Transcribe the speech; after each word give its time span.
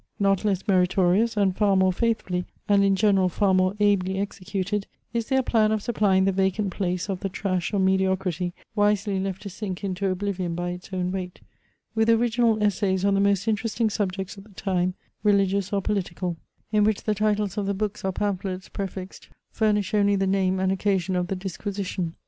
Not 0.19 0.43
less 0.43 0.67
meritorious, 0.67 1.37
and 1.37 1.55
far 1.55 1.75
more 1.75 1.93
faithfully 1.93 2.45
and 2.67 2.83
in 2.83 2.95
general 2.95 3.29
far 3.29 3.53
more 3.53 3.75
ably 3.79 4.17
executed, 4.17 4.87
is 5.13 5.27
their 5.27 5.43
plan 5.43 5.71
of 5.71 5.83
supplying 5.83 6.25
the 6.25 6.31
vacant 6.31 6.71
place 6.73 7.07
of 7.07 7.19
the 7.19 7.29
trash 7.29 7.71
or 7.71 7.77
mediocrity, 7.77 8.51
wisely 8.75 9.19
left 9.19 9.43
to 9.43 9.49
sink 9.51 9.83
into 9.83 10.09
oblivion 10.09 10.55
by 10.55 10.71
its 10.71 10.91
own 10.91 11.11
weight, 11.11 11.39
with 11.93 12.09
original 12.09 12.63
essays 12.63 13.05
on 13.05 13.13
the 13.13 13.19
most 13.19 13.47
interesting 13.47 13.91
subjects 13.91 14.37
of 14.37 14.45
the 14.45 14.55
time, 14.55 14.95
religious, 15.21 15.71
or 15.71 15.83
political; 15.83 16.35
in 16.71 16.83
which 16.83 17.03
the 17.03 17.13
titles 17.13 17.55
of 17.55 17.67
the 17.67 17.75
books 17.75 18.03
or 18.03 18.11
pamphlets 18.11 18.69
prefixed 18.69 19.29
furnish 19.51 19.93
only 19.93 20.15
the 20.15 20.25
name 20.25 20.59
and 20.59 20.71
occasion 20.71 21.15
of 21.15 21.27
the 21.27 21.35
disquisition. 21.35 22.15